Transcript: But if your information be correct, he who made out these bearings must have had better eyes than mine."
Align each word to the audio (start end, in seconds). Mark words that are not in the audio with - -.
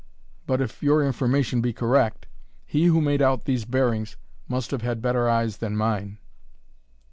But 0.47 0.61
if 0.61 0.81
your 0.81 1.05
information 1.05 1.61
be 1.61 1.73
correct, 1.73 2.25
he 2.65 2.85
who 2.85 3.01
made 3.01 3.21
out 3.21 3.43
these 3.45 3.65
bearings 3.65 4.17
must 4.47 4.71
have 4.71 4.81
had 4.81 4.99
better 4.99 5.29
eyes 5.29 5.57
than 5.57 5.77
mine." 5.77 6.17